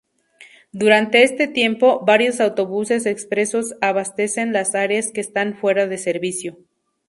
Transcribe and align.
Durante 0.71 1.21
este 1.21 1.47
tiempo, 1.47 2.03
varios 2.03 2.39
autobuses 2.41 3.05
expresos 3.05 3.75
abastecen 3.81 4.51
las 4.51 4.73
áreas 4.73 5.11
que 5.11 5.21
están 5.21 5.53
fuera 5.55 5.85
de 5.85 5.99
servicio. 5.99 6.57